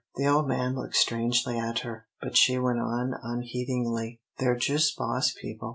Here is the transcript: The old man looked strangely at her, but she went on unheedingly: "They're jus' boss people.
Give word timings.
The 0.15 0.25
old 0.25 0.47
man 0.47 0.73
looked 0.73 0.95
strangely 0.95 1.59
at 1.59 1.81
her, 1.81 2.07
but 2.19 2.35
she 2.35 2.57
went 2.57 2.79
on 2.79 3.13
unheedingly: 3.21 4.19
"They're 4.39 4.55
jus' 4.55 4.89
boss 4.89 5.31
people. 5.39 5.69